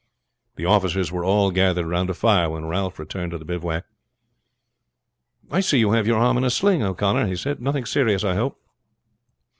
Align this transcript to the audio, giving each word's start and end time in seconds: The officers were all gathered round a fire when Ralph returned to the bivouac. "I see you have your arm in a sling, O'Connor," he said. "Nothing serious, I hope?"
The 0.55 0.65
officers 0.65 1.11
were 1.11 1.23
all 1.23 1.51
gathered 1.51 1.85
round 1.85 2.09
a 2.09 2.15
fire 2.15 2.49
when 2.49 2.65
Ralph 2.65 2.97
returned 2.97 3.33
to 3.33 3.37
the 3.37 3.45
bivouac. 3.45 3.85
"I 5.51 5.59
see 5.59 5.77
you 5.77 5.91
have 5.91 6.07
your 6.07 6.17
arm 6.17 6.37
in 6.37 6.43
a 6.43 6.49
sling, 6.49 6.81
O'Connor," 6.81 7.27
he 7.27 7.35
said. 7.35 7.61
"Nothing 7.61 7.85
serious, 7.85 8.23
I 8.23 8.33
hope?" 8.33 8.59